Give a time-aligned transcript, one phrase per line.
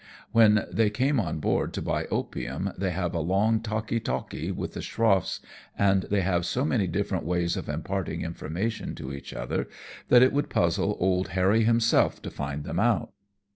[0.31, 4.73] When they come on board to buy opium they have a long talkee talkee with
[4.73, 5.41] the schroffs,
[5.77, 9.67] and they have so many different ways of imparting informa tion to each other
[10.07, 13.11] that it would puzzle Old Harry himself to find them out.